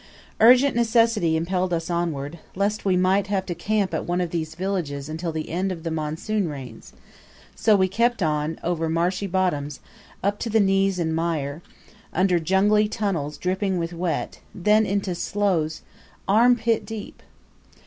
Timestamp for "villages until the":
4.55-5.51